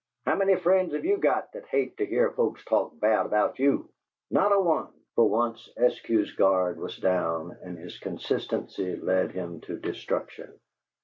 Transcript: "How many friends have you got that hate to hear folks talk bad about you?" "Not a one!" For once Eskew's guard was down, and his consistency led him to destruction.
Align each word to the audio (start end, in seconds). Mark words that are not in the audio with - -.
"How 0.25 0.33
many 0.35 0.55
friends 0.55 0.95
have 0.95 1.05
you 1.05 1.17
got 1.17 1.51
that 1.51 1.67
hate 1.67 1.97
to 1.97 2.07
hear 2.07 2.31
folks 2.31 2.65
talk 2.65 2.99
bad 2.99 3.27
about 3.27 3.59
you?" 3.59 3.87
"Not 4.31 4.51
a 4.51 4.59
one!" 4.59 4.87
For 5.13 5.29
once 5.29 5.69
Eskew's 5.77 6.33
guard 6.33 6.79
was 6.79 6.97
down, 6.97 7.55
and 7.61 7.77
his 7.77 7.99
consistency 7.99 8.95
led 8.95 9.29
him 9.31 9.61
to 9.61 9.77
destruction. 9.77 10.59